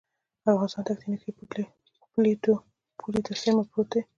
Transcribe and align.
افغانستان 0.51 0.83
تکتونیکي 0.89 1.29
پلیټو 2.13 2.53
پولې 2.99 3.19
ته 3.25 3.31
څېرمه 3.41 3.63
پروت 3.69 3.87
دی 3.93 4.01